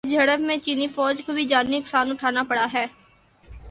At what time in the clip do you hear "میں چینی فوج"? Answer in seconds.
0.41-1.21